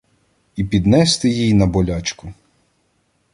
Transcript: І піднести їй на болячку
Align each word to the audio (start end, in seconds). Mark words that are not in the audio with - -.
І 0.55 0.63
піднести 0.63 1.29
їй 1.29 1.53
на 1.53 1.65
болячку 1.65 2.33